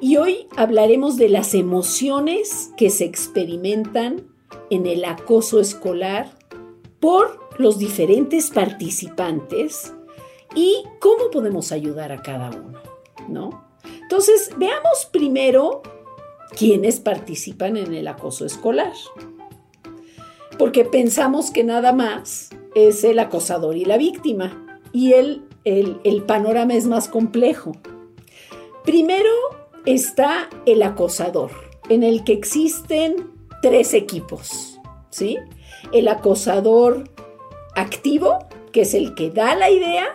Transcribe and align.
y 0.00 0.16
hoy 0.16 0.46
hablaremos 0.56 1.16
de 1.16 1.28
las 1.28 1.54
emociones 1.54 2.70
que 2.76 2.90
se 2.90 3.04
experimentan 3.04 4.28
en 4.70 4.86
el 4.86 5.04
acoso 5.04 5.60
escolar 5.60 6.30
por 7.00 7.40
los 7.58 7.78
diferentes 7.78 8.50
participantes 8.50 9.92
y 10.54 10.84
cómo 11.00 11.30
podemos 11.30 11.72
ayudar 11.72 12.12
a 12.12 12.22
cada 12.22 12.50
uno, 12.50 12.80
¿no? 13.28 13.68
Entonces, 14.02 14.50
veamos 14.56 15.08
primero 15.12 15.82
quiénes 16.56 17.00
participan 17.00 17.76
en 17.76 17.94
el 17.94 18.08
acoso 18.08 18.44
escolar. 18.44 18.92
Porque 20.58 20.84
pensamos 20.84 21.50
que 21.50 21.62
nada 21.64 21.92
más 21.92 22.50
es 22.74 23.04
el 23.04 23.18
acosador 23.18 23.76
y 23.76 23.84
la 23.84 23.96
víctima. 23.96 24.80
Y 24.92 25.12
el, 25.12 25.44
el, 25.64 26.00
el 26.04 26.22
panorama 26.24 26.74
es 26.74 26.86
más 26.86 27.08
complejo. 27.08 27.72
Primero 28.84 29.30
está 29.94 30.50
el 30.66 30.82
acosador, 30.82 31.50
en 31.88 32.02
el 32.02 32.22
que 32.22 32.34
existen 32.34 33.30
tres 33.62 33.94
equipos, 33.94 34.78
¿sí? 35.08 35.38
El 35.92 36.08
acosador 36.08 37.04
activo, 37.74 38.38
que 38.70 38.82
es 38.82 38.92
el 38.92 39.14
que 39.14 39.30
da 39.30 39.54
la 39.54 39.70
idea, 39.70 40.08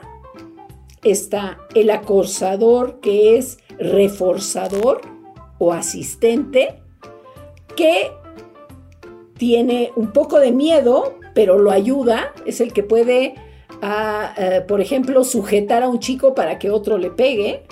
está 1.02 1.58
el 1.74 1.90
acosador 1.90 3.00
que 3.00 3.38
es 3.38 3.58
reforzador 3.80 5.02
o 5.58 5.74
asistente, 5.74 6.80
que 7.76 8.12
tiene 9.38 9.92
un 9.96 10.12
poco 10.12 10.40
de 10.40 10.52
miedo, 10.52 11.16
pero 11.34 11.58
lo 11.58 11.72
ayuda, 11.72 12.32
es 12.46 12.62
el 12.62 12.74
que 12.74 12.84
puede, 12.84 13.34
ah, 13.82 14.36
eh, 14.38 14.64
por 14.68 14.82
ejemplo, 14.82 15.24
sujetar 15.24 15.82
a 15.82 15.90
un 15.90 15.98
chico 15.98 16.36
para 16.36 16.60
que 16.60 16.70
otro 16.70 17.00
le 17.00 17.10
pegue, 17.10 17.66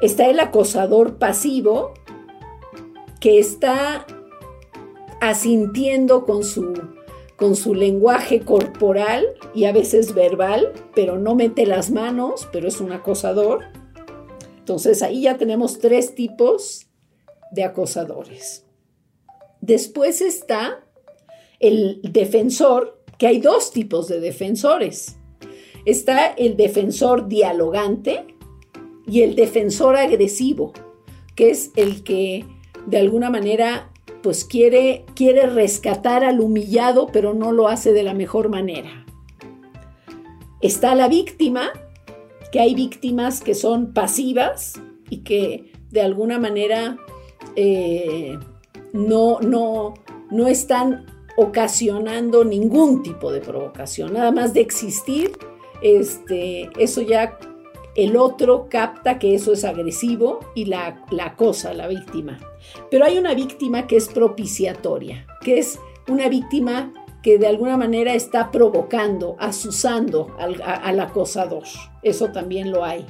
Está 0.00 0.26
el 0.26 0.38
acosador 0.40 1.18
pasivo, 1.18 1.94
que 3.20 3.38
está 3.38 4.06
asintiendo 5.20 6.24
con 6.24 6.44
su, 6.44 6.72
con 7.36 7.56
su 7.56 7.74
lenguaje 7.74 8.40
corporal 8.40 9.26
y 9.54 9.64
a 9.64 9.72
veces 9.72 10.14
verbal, 10.14 10.72
pero 10.94 11.18
no 11.18 11.34
mete 11.34 11.66
las 11.66 11.90
manos, 11.90 12.48
pero 12.52 12.68
es 12.68 12.80
un 12.80 12.92
acosador. 12.92 13.64
Entonces 14.58 15.02
ahí 15.02 15.22
ya 15.22 15.36
tenemos 15.36 15.78
tres 15.78 16.14
tipos 16.14 16.86
de 17.50 17.64
acosadores. 17.64 18.66
Después 19.60 20.20
está 20.20 20.84
el 21.58 22.00
defensor, 22.02 23.02
que 23.18 23.26
hay 23.26 23.40
dos 23.40 23.72
tipos 23.72 24.06
de 24.06 24.20
defensores. 24.20 25.16
Está 25.84 26.28
el 26.28 26.56
defensor 26.56 27.28
dialogante, 27.28 28.37
y 29.08 29.22
el 29.22 29.34
defensor 29.34 29.96
agresivo, 29.96 30.72
que 31.34 31.50
es 31.50 31.72
el 31.76 32.04
que 32.04 32.44
de 32.86 32.98
alguna 32.98 33.30
manera 33.30 33.90
pues 34.22 34.44
quiere, 34.44 35.04
quiere 35.14 35.46
rescatar 35.46 36.24
al 36.24 36.40
humillado, 36.40 37.08
pero 37.12 37.34
no 37.34 37.52
lo 37.52 37.68
hace 37.68 37.92
de 37.92 38.02
la 38.02 38.14
mejor 38.14 38.48
manera. 38.48 39.06
Está 40.60 40.94
la 40.94 41.08
víctima, 41.08 41.70
que 42.52 42.60
hay 42.60 42.74
víctimas 42.74 43.40
que 43.40 43.54
son 43.54 43.94
pasivas 43.94 44.74
y 45.08 45.18
que 45.18 45.72
de 45.90 46.02
alguna 46.02 46.38
manera 46.38 46.98
eh, 47.56 48.38
no, 48.92 49.40
no, 49.40 49.94
no 50.30 50.46
están 50.48 51.06
ocasionando 51.36 52.44
ningún 52.44 53.02
tipo 53.02 53.30
de 53.30 53.40
provocación, 53.40 54.12
nada 54.12 54.32
más 54.32 54.52
de 54.54 54.60
existir, 54.60 55.32
este, 55.80 56.68
eso 56.78 57.00
ya 57.00 57.38
el 57.98 58.16
otro 58.16 58.68
capta 58.70 59.18
que 59.18 59.34
eso 59.34 59.52
es 59.52 59.64
agresivo 59.64 60.38
y 60.54 60.66
la, 60.66 61.04
la 61.10 61.26
acosa 61.26 61.70
a 61.70 61.74
la 61.74 61.88
víctima. 61.88 62.38
Pero 62.92 63.04
hay 63.04 63.18
una 63.18 63.34
víctima 63.34 63.88
que 63.88 63.96
es 63.96 64.06
propiciatoria, 64.06 65.26
que 65.42 65.58
es 65.58 65.80
una 66.06 66.28
víctima 66.28 66.92
que 67.24 67.38
de 67.38 67.48
alguna 67.48 67.76
manera 67.76 68.14
está 68.14 68.52
provocando, 68.52 69.34
asusando 69.40 70.32
al, 70.38 70.62
al 70.62 71.00
acosador. 71.00 71.64
Eso 72.04 72.30
también 72.30 72.70
lo 72.70 72.84
hay. 72.84 73.04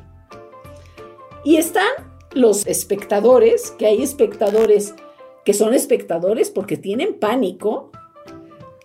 Y 1.45 1.57
están 1.57 1.93
los 2.33 2.67
espectadores, 2.67 3.73
que 3.73 3.89
hay 3.89 4.03
espectadores 4.03 4.95
que 5.45 5.53
son 5.53 5.75
espectadores 5.75 6.49
porque 6.49 6.79
tienen 6.79 7.19
pánico, 7.21 7.91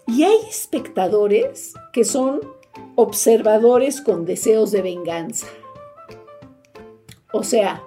y 0.06 0.24
hay 0.24 0.36
espectadores 0.50 1.76
que 1.94 2.04
son 2.04 2.42
observadores 2.96 4.02
con 4.02 4.26
deseos 4.26 4.72
de 4.72 4.82
venganza. 4.82 5.48
O 7.34 7.44
sea, 7.44 7.84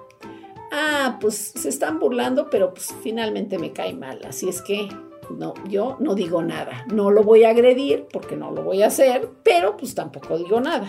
ah, 0.71 1.17
pues 1.19 1.53
se 1.55 1.69
están 1.69 1.99
burlando, 1.99 2.49
pero 2.49 2.73
pues 2.73 2.93
finalmente 3.01 3.57
me 3.57 3.71
cae 3.71 3.93
mal. 3.93 4.21
Así 4.27 4.47
es 4.49 4.61
que 4.61 4.89
no, 5.29 5.53
yo 5.67 5.95
no 5.99 6.15
digo 6.15 6.43
nada. 6.43 6.85
No 6.93 7.11
lo 7.11 7.23
voy 7.23 7.45
a 7.45 7.49
agredir 7.49 8.07
porque 8.11 8.35
no 8.35 8.51
lo 8.51 8.63
voy 8.63 8.83
a 8.83 8.87
hacer, 8.87 9.29
pero 9.43 9.77
pues 9.77 9.95
tampoco 9.95 10.37
digo 10.37 10.59
nada. 10.59 10.87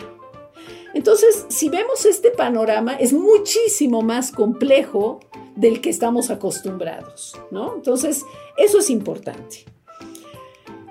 Entonces, 0.93 1.47
si 1.49 1.69
vemos 1.69 2.05
este 2.05 2.31
panorama, 2.31 2.95
es 2.95 3.13
muchísimo 3.13 4.03
más 4.03 4.33
complejo 4.33 5.21
del 5.55 5.81
que 5.81 5.91
estamos 5.91 6.31
acostumbrados, 6.31 7.39
¿no? 7.51 7.75
Entonces, 7.77 8.25
eso 8.57 8.79
es 8.81 8.91
importante. 8.91 9.65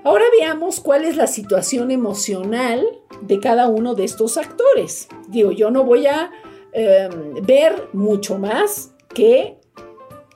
Ahora 0.04 0.24
veamos 0.38 0.80
cuál 0.80 1.04
es 1.04 1.16
la 1.16 1.26
situación 1.26 1.90
emocional 1.90 2.86
de 3.20 3.40
cada 3.40 3.68
uno 3.68 3.94
de 3.94 4.04
estos 4.04 4.38
actores. 4.38 5.08
Digo, 5.26 5.50
yo 5.50 5.70
no 5.70 5.84
voy 5.84 6.06
a 6.06 6.30
Em, 6.72 7.34
ver 7.46 7.88
mucho 7.92 8.38
más 8.38 8.92
que 9.14 9.58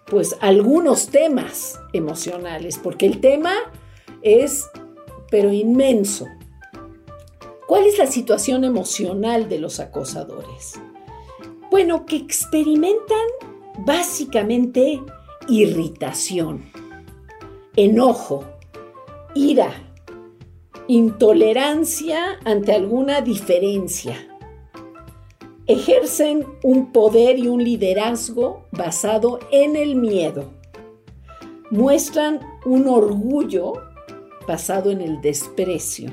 pues 0.07 0.37
algunos 0.41 1.09
temas 1.09 1.79
emocionales, 1.93 2.79
porque 2.79 3.07
el 3.07 3.21
tema 3.21 3.53
es 4.23 4.69
pero 5.31 5.53
inmenso. 5.53 6.27
¿Cuál 7.67 7.87
es 7.87 7.97
la 7.97 8.07
situación 8.07 8.65
emocional 8.65 9.49
de 9.49 9.59
los 9.59 9.81
acosadores? 9.81 10.75
Bueno, 11.71 12.05
que 12.05 12.17
experimentan 12.17 13.27
básicamente 13.79 15.01
irritación, 15.49 16.71
enojo, 17.77 18.45
ira, 19.35 19.73
intolerancia 20.89 22.39
ante 22.45 22.73
alguna 22.73 23.23
diferencia 23.23 24.32
ejercen 25.67 26.47
un 26.63 26.93
poder 26.93 27.39
y 27.39 27.49
un 27.49 27.63
liderazgo 27.63 28.67
basado 28.73 29.39
en 29.51 29.77
el 29.77 29.97
miedo. 29.97 30.53
Muestran 31.71 32.41
un 32.65 32.89
orgullo 32.89 33.75
basado 34.47 34.91
en 34.91 35.01
el 35.01 35.21
desprecio. 35.21 36.13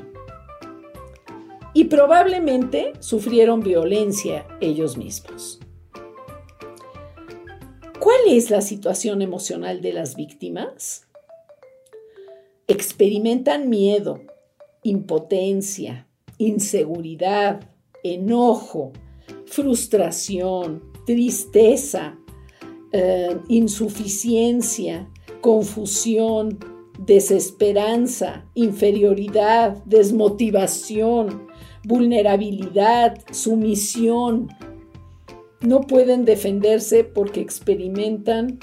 Y 1.74 1.86
probablemente 1.86 2.94
sufrieron 3.00 3.62
violencia 3.62 4.48
ellos 4.60 4.98
mismos. 4.98 5.60
¿Cuál 8.00 8.22
es 8.28 8.50
la 8.50 8.62
situación 8.62 9.22
emocional 9.22 9.82
de 9.82 9.94
las 9.94 10.16
víctimas? 10.16 11.08
Experimentan 12.68 13.70
miedo, 13.70 14.22
impotencia, 14.84 16.08
inseguridad, 16.38 17.70
enojo, 18.04 18.94
frustración, 19.50 20.84
tristeza, 21.06 22.18
eh, 22.92 23.38
insuficiencia, 23.48 25.10
confusión, 25.42 26.60
desesperanza, 27.00 28.46
inferioridad, 28.54 29.84
desmotivación, 29.86 31.48
vulnerabilidad, 31.84 33.18
sumisión. 33.32 34.50
No 35.62 35.82
pueden 35.82 36.26
defenderse 36.26 37.04
porque 37.04 37.42
experimentan 37.42 38.60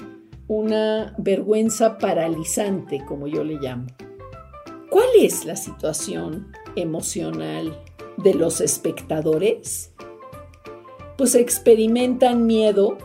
una 0.47 1.13
vergüenza 1.17 1.97
paralizante, 1.97 3.03
como 3.05 3.27
yo 3.27 3.43
le 3.43 3.55
llamo. 3.55 3.87
¿Cuál 4.89 5.07
es 5.19 5.45
la 5.45 5.55
situación 5.55 6.47
emocional 6.75 7.77
de 8.17 8.33
los 8.33 8.61
espectadores? 8.61 9.91
Pues 11.17 11.35
experimentan 11.35 12.45
miedo, 12.45 12.97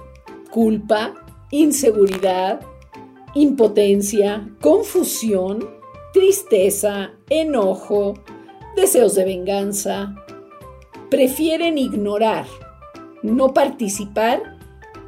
culpa, 0.50 1.14
inseguridad, 1.50 2.60
impotencia, 3.34 4.48
confusión, 4.60 5.68
tristeza, 6.12 7.12
enojo, 7.30 8.14
deseos 8.76 9.14
de 9.14 9.24
venganza. 9.24 10.14
Prefieren 11.10 11.78
ignorar, 11.78 12.46
no 13.22 13.54
participar 13.54 14.58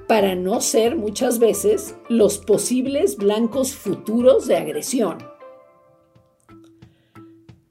para 0.07 0.35
no 0.35 0.61
ser 0.61 0.97
muchas 0.97 1.39
veces 1.39 1.97
los 2.09 2.39
posibles 2.39 3.17
blancos 3.17 3.75
futuros 3.75 4.47
de 4.47 4.57
agresión. 4.57 5.19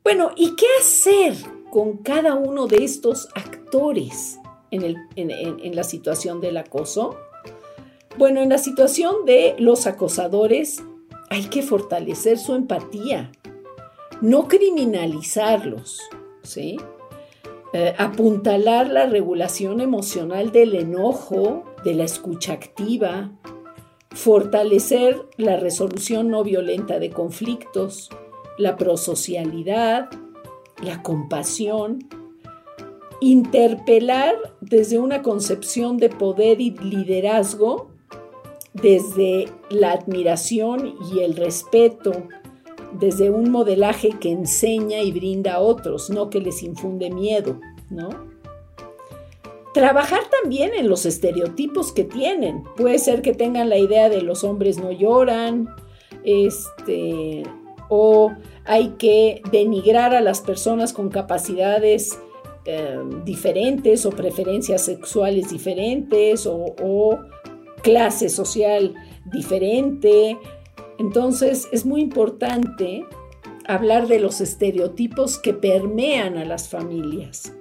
Bueno, 0.03 0.31
¿y 0.35 0.55
qué 0.55 0.65
hacer 0.79 1.33
con 1.71 1.97
cada 1.97 2.35
uno 2.35 2.67
de 2.67 2.83
estos 2.83 3.29
actores 3.35 4.39
en, 4.73 4.97
en 5.15 5.75
la 5.75 5.83
situación 5.83 6.41
del 6.41 6.57
acoso? 6.57 7.17
Bueno, 8.17 8.41
en 8.41 8.49
la 8.49 8.57
situación 8.57 9.25
de 9.25 9.55
los 9.57 9.87
acosadores 9.87 10.83
hay 11.29 11.45
que 11.45 11.63
fortalecer 11.63 12.37
su 12.37 12.53
empatía, 12.53 13.31
no 14.21 14.47
criminalizarlos, 14.47 15.99
¿sí? 16.43 16.77
Eh, 17.73 17.95
apuntalar 17.97 18.87
la 18.91 19.07
regulación 19.07 19.81
emocional 19.81 20.51
del 20.51 20.75
enojo, 20.75 21.63
de 21.83 21.95
la 21.95 22.03
escucha 22.03 22.53
activa, 22.53 23.31
fortalecer 24.11 25.25
la 25.37 25.57
resolución 25.57 26.29
no 26.29 26.43
violenta 26.43 26.99
de 26.99 27.09
conflictos, 27.09 28.11
la 28.59 28.77
prosocialidad, 28.77 30.11
la 30.83 31.01
compasión, 31.01 32.07
interpelar 33.23 34.35
desde 34.59 34.99
una 34.99 35.21
concepción 35.21 35.97
de 35.97 36.09
poder 36.09 36.59
y 36.59 36.71
liderazgo 36.71 37.89
desde 38.73 39.45
la 39.69 39.93
admiración 39.93 40.95
y 41.13 41.19
el 41.19 41.37
respeto, 41.37 42.11
desde 42.99 43.29
un 43.29 43.49
modelaje 43.49 44.09
que 44.19 44.31
enseña 44.31 44.99
y 44.99 45.11
brinda 45.13 45.53
a 45.53 45.59
otros, 45.59 46.09
no 46.09 46.29
que 46.29 46.41
les 46.41 46.63
infunde 46.63 47.09
miedo, 47.11 47.61
¿no? 47.89 48.09
Trabajar 49.73 50.21
también 50.41 50.71
en 50.73 50.89
los 50.89 51.05
estereotipos 51.05 51.93
que 51.93 52.03
tienen. 52.03 52.63
Puede 52.75 52.99
ser 52.99 53.21
que 53.21 53.33
tengan 53.33 53.69
la 53.69 53.77
idea 53.77 54.09
de 54.09 54.21
los 54.21 54.43
hombres 54.43 54.77
no 54.77 54.91
lloran, 54.91 55.69
este, 56.25 57.43
o 57.89 58.33
hay 58.65 58.89
que 58.97 59.41
denigrar 59.51 60.13
a 60.13 60.21
las 60.21 60.41
personas 60.41 60.93
con 60.93 61.09
capacidades 61.09 62.19
eh, 62.65 62.99
diferentes 63.25 64.05
o 64.05 64.09
preferencias 64.11 64.85
sexuales 64.85 65.49
diferentes 65.49 66.45
o 66.47 67.19
clase 67.83 68.29
social 68.29 68.93
diferente. 69.25 70.37
Entonces 70.97 71.67
es 71.71 71.85
muy 71.85 72.01
importante 72.01 73.05
hablar 73.65 74.07
de 74.07 74.19
los 74.19 74.41
estereotipos 74.41 75.37
que 75.37 75.53
permean 75.53 76.37
a 76.37 76.45
las 76.45 76.69
familias. 76.69 77.53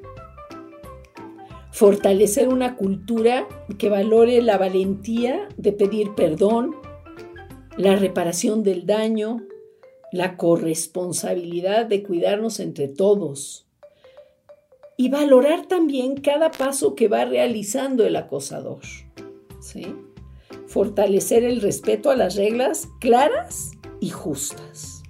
Fortalecer 1.70 2.48
una 2.48 2.76
cultura 2.76 3.48
que 3.78 3.88
valore 3.88 4.42
la 4.42 4.58
valentía 4.58 5.48
de 5.56 5.72
pedir 5.72 6.14
perdón, 6.14 6.76
la 7.76 7.96
reparación 7.96 8.62
del 8.62 8.84
daño, 8.84 9.46
la 10.12 10.36
corresponsabilidad 10.36 11.86
de 11.86 12.02
cuidarnos 12.02 12.60
entre 12.60 12.88
todos 12.88 13.61
y 15.02 15.08
valorar 15.08 15.66
también 15.66 16.14
cada 16.16 16.52
paso 16.52 16.94
que 16.94 17.08
va 17.08 17.24
realizando 17.24 18.06
el 18.06 18.14
acosador. 18.14 18.82
¿sí? 19.60 19.86
fortalecer 20.72 21.44
el 21.44 21.60
respeto 21.60 22.10
a 22.10 22.16
las 22.16 22.36
reglas 22.36 22.88
claras 22.98 23.72
y 24.00 24.08
justas. 24.08 25.02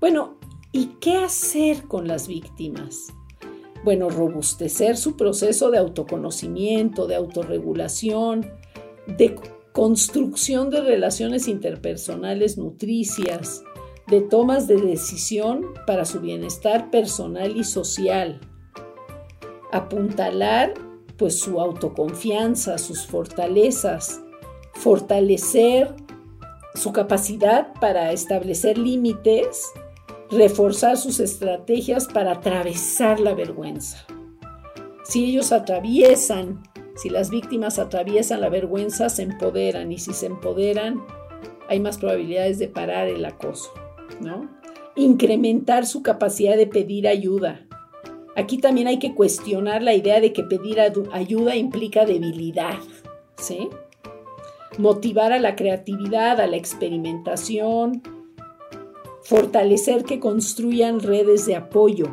Bueno, 0.00 0.36
¿y 0.70 0.96
qué 1.00 1.16
hacer 1.16 1.84
con 1.84 2.06
las 2.06 2.28
víctimas? 2.28 3.14
Bueno, 3.82 4.10
robustecer 4.10 4.98
su 4.98 5.16
proceso 5.16 5.70
de 5.70 5.78
autoconocimiento, 5.78 7.06
de 7.06 7.14
autorregulación, 7.14 8.50
de 9.06 9.34
construcción 9.72 10.68
de 10.68 10.82
relaciones 10.82 11.48
interpersonales 11.48 12.58
nutricias, 12.58 13.62
de 14.06 14.20
tomas 14.20 14.66
de 14.66 14.76
decisión 14.76 15.66
para 15.86 16.04
su 16.04 16.20
bienestar 16.20 16.90
personal 16.90 17.56
y 17.56 17.64
social. 17.64 18.40
Apuntalar 19.72 20.74
pues 21.16 21.38
su 21.38 21.60
autoconfianza, 21.60 22.78
sus 22.78 23.06
fortalezas, 23.06 24.20
fortalecer 24.72 25.94
su 26.74 26.92
capacidad 26.92 27.72
para 27.80 28.12
establecer 28.12 28.78
límites, 28.78 29.72
reforzar 30.30 30.96
sus 30.96 31.20
estrategias 31.20 32.08
para 32.08 32.32
atravesar 32.32 33.20
la 33.20 33.34
vergüenza. 33.34 34.04
Si 35.04 35.24
ellos 35.24 35.52
atraviesan, 35.52 36.62
si 36.96 37.10
las 37.10 37.30
víctimas 37.30 37.78
atraviesan 37.78 38.40
la 38.40 38.48
vergüenza, 38.48 39.08
se 39.08 39.22
empoderan 39.22 39.92
y 39.92 39.98
si 39.98 40.12
se 40.12 40.26
empoderan, 40.26 41.04
hay 41.68 41.78
más 41.80 41.98
probabilidades 41.98 42.58
de 42.58 42.68
parar 42.68 43.08
el 43.08 43.24
acoso, 43.24 43.72
¿no? 44.20 44.50
Incrementar 44.96 45.86
su 45.86 46.02
capacidad 46.02 46.56
de 46.56 46.66
pedir 46.66 47.08
ayuda, 47.08 47.66
Aquí 48.36 48.58
también 48.58 48.88
hay 48.88 48.98
que 48.98 49.14
cuestionar 49.14 49.82
la 49.82 49.94
idea 49.94 50.20
de 50.20 50.32
que 50.32 50.42
pedir 50.42 50.80
ayuda 50.80 51.56
implica 51.56 52.04
debilidad, 52.04 52.78
¿sí? 53.36 53.68
Motivar 54.76 55.32
a 55.32 55.38
la 55.38 55.54
creatividad, 55.54 56.40
a 56.40 56.48
la 56.48 56.56
experimentación, 56.56 58.02
fortalecer 59.22 60.04
que 60.04 60.18
construyan 60.18 60.98
redes 60.98 61.46
de 61.46 61.54
apoyo. 61.54 62.06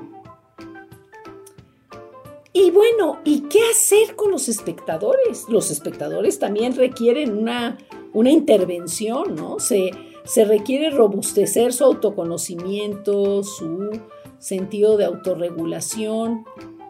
Y 2.54 2.70
bueno, 2.70 3.20
¿y 3.24 3.42
qué 3.42 3.60
hacer 3.72 4.16
con 4.16 4.30
los 4.30 4.48
espectadores? 4.48 5.46
Los 5.50 5.72
espectadores 5.72 6.38
también 6.38 6.76
requieren 6.76 7.36
una, 7.36 7.80
una 8.14 8.30
intervención, 8.30 9.34
¿no? 9.34 9.58
Se, 9.60 9.90
se 10.24 10.46
requiere 10.46 10.90
robustecer 10.90 11.74
su 11.74 11.84
autoconocimiento, 11.84 13.44
su 13.44 14.02
sentido 14.40 14.98
de 14.98 15.06
autorregulación, 15.06 16.46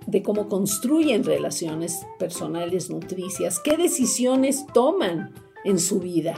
de 0.07 0.23
cómo 0.23 0.49
construyen 0.49 1.23
relaciones 1.23 2.05
personales 2.17 2.89
nutricias, 2.89 3.59
qué 3.59 3.77
decisiones 3.77 4.65
toman 4.73 5.33
en 5.63 5.79
su 5.79 5.99
vida, 5.99 6.35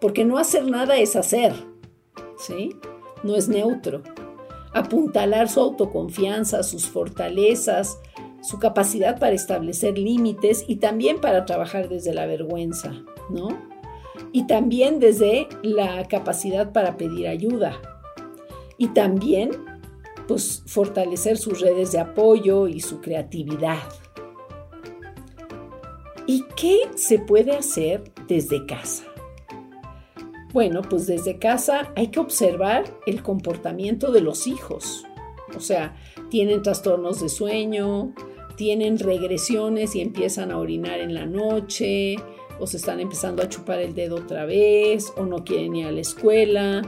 porque 0.00 0.24
no 0.24 0.38
hacer 0.38 0.68
nada 0.70 0.98
es 0.98 1.16
hacer, 1.16 1.54
¿sí? 2.38 2.76
No 3.22 3.34
es 3.36 3.48
neutro. 3.48 4.02
Apuntalar 4.72 5.48
su 5.48 5.60
autoconfianza, 5.60 6.62
sus 6.62 6.86
fortalezas, 6.86 7.98
su 8.42 8.58
capacidad 8.58 9.18
para 9.18 9.34
establecer 9.34 9.98
límites 9.98 10.64
y 10.68 10.76
también 10.76 11.20
para 11.20 11.46
trabajar 11.46 11.88
desde 11.88 12.12
la 12.12 12.26
vergüenza, 12.26 12.92
¿no? 13.30 13.75
Y 14.32 14.46
también 14.46 15.00
desde 15.00 15.48
la 15.62 16.06
capacidad 16.08 16.72
para 16.72 16.96
pedir 16.96 17.26
ayuda. 17.28 17.80
Y 18.78 18.88
también 18.88 19.50
pues, 20.28 20.62
fortalecer 20.66 21.38
sus 21.38 21.60
redes 21.60 21.92
de 21.92 22.00
apoyo 22.00 22.68
y 22.68 22.80
su 22.80 23.00
creatividad. 23.00 23.78
¿Y 26.26 26.44
qué 26.56 26.80
se 26.96 27.18
puede 27.18 27.56
hacer 27.56 28.02
desde 28.26 28.66
casa? 28.66 29.04
Bueno, 30.52 30.82
pues 30.82 31.06
desde 31.06 31.38
casa 31.38 31.92
hay 31.96 32.08
que 32.08 32.18
observar 32.18 32.84
el 33.06 33.22
comportamiento 33.22 34.10
de 34.10 34.22
los 34.22 34.46
hijos. 34.46 35.04
O 35.54 35.60
sea, 35.60 35.94
tienen 36.30 36.62
trastornos 36.62 37.20
de 37.20 37.28
sueño, 37.28 38.12
tienen 38.56 38.98
regresiones 38.98 39.94
y 39.94 40.00
empiezan 40.00 40.50
a 40.50 40.58
orinar 40.58 41.00
en 41.00 41.14
la 41.14 41.26
noche, 41.26 42.16
o 42.58 42.66
se 42.66 42.76
están 42.76 43.00
empezando 43.00 43.42
a 43.42 43.48
chupar 43.48 43.80
el 43.80 43.94
dedo 43.94 44.16
otra 44.16 44.44
vez, 44.46 45.12
o 45.16 45.24
no 45.24 45.44
quieren 45.44 45.76
ir 45.76 45.86
a 45.86 45.92
la 45.92 46.00
escuela, 46.00 46.82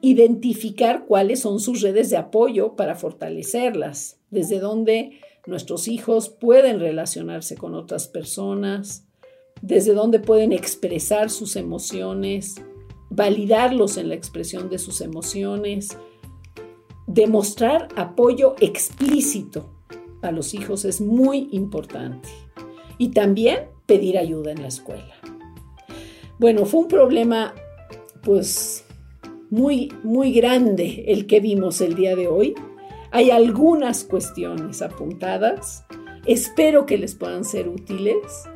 identificar 0.00 1.04
cuáles 1.06 1.40
son 1.40 1.60
sus 1.60 1.80
redes 1.82 2.10
de 2.10 2.16
apoyo 2.16 2.76
para 2.76 2.94
fortalecerlas, 2.94 4.18
desde 4.30 4.60
donde 4.60 5.20
nuestros 5.46 5.88
hijos 5.88 6.28
pueden 6.28 6.80
relacionarse 6.80 7.56
con 7.56 7.74
otras 7.74 8.08
personas, 8.08 9.06
desde 9.62 9.94
donde 9.94 10.18
pueden 10.18 10.52
expresar 10.52 11.30
sus 11.30 11.56
emociones, 11.56 12.56
validarlos 13.10 13.96
en 13.96 14.08
la 14.08 14.14
expresión 14.14 14.68
de 14.68 14.78
sus 14.78 15.00
emociones, 15.00 15.96
demostrar 17.06 17.88
apoyo 17.96 18.54
explícito 18.60 19.70
a 20.22 20.32
los 20.32 20.54
hijos 20.54 20.84
es 20.84 21.00
muy 21.00 21.48
importante. 21.52 22.28
Y 22.98 23.10
también 23.10 23.68
pedir 23.86 24.18
ayuda 24.18 24.52
en 24.52 24.62
la 24.62 24.68
escuela. 24.68 25.14
Bueno, 26.38 26.66
fue 26.66 26.80
un 26.80 26.88
problema 26.88 27.54
pues 28.22 28.84
muy, 29.50 29.92
muy 30.02 30.32
grande 30.32 31.04
el 31.08 31.26
que 31.26 31.40
vimos 31.40 31.80
el 31.80 31.94
día 31.94 32.16
de 32.16 32.28
hoy. 32.28 32.54
Hay 33.10 33.30
algunas 33.30 34.04
cuestiones 34.04 34.82
apuntadas. 34.82 35.84
Espero 36.26 36.84
que 36.84 36.98
les 36.98 37.14
puedan 37.14 37.44
ser 37.44 37.68
útiles 37.68 38.48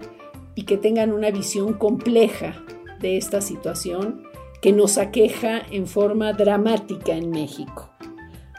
y 0.54 0.64
que 0.64 0.76
tengan 0.76 1.12
una 1.12 1.30
visión 1.30 1.74
compleja 1.74 2.64
de 3.00 3.16
esta 3.16 3.40
situación 3.40 4.24
que 4.60 4.72
nos 4.72 4.98
aqueja 4.98 5.62
en 5.70 5.86
forma 5.86 6.32
dramática 6.32 7.12
en 7.14 7.30
México. 7.30 7.90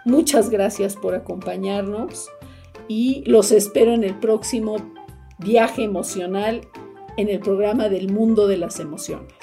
Muchas 0.06 0.50
gracias 0.50 0.96
por 0.96 1.14
acompañarnos 1.14 2.30
y 2.88 3.24
los 3.30 3.52
espero 3.52 3.94
en 3.94 4.04
el 4.04 4.18
próximo 4.18 4.78
viaje 5.42 5.84
emocional 5.84 6.62
en 7.18 7.28
el 7.28 7.40
programa 7.40 7.90
del 7.90 8.12
mundo 8.12 8.48
de 8.48 8.58
las 8.58 8.80
emociones. 8.80 9.34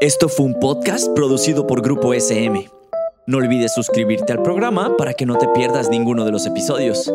Esto 0.00 0.28
fue 0.28 0.46
un 0.46 0.58
podcast 0.58 1.14
producido 1.14 1.66
por 1.66 1.82
Grupo 1.82 2.12
SM. 2.12 2.68
No 3.26 3.38
olvides 3.38 3.74
suscribirte 3.74 4.32
al 4.32 4.42
programa 4.42 4.96
para 4.96 5.14
que 5.14 5.26
no 5.26 5.36
te 5.36 5.46
pierdas 5.48 5.90
ninguno 5.90 6.24
de 6.24 6.32
los 6.32 6.46
episodios. 6.46 7.12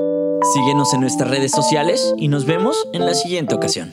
Síguenos 0.53 0.93
en 0.93 1.01
nuestras 1.01 1.29
redes 1.29 1.51
sociales 1.51 2.13
y 2.17 2.29
nos 2.29 2.45
vemos 2.45 2.87
en 2.93 3.05
la 3.05 3.13
siguiente 3.13 3.55
ocasión. 3.55 3.91